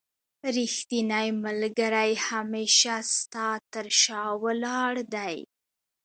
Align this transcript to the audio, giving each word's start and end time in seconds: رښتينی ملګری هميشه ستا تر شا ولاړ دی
رښتينی 0.55 1.27
ملګری 1.45 2.11
هميشه 2.27 2.95
ستا 3.15 3.49
تر 3.73 3.87
شا 4.01 4.23
ولاړ 4.43 4.93
دی 5.13 5.35